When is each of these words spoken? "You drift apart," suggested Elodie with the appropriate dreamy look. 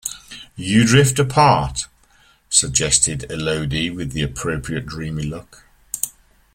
"You 0.55 0.83
drift 0.83 1.19
apart," 1.19 1.85
suggested 2.49 3.31
Elodie 3.31 3.91
with 3.91 4.13
the 4.13 4.23
appropriate 4.23 4.87
dreamy 4.87 5.21
look. 5.25 5.65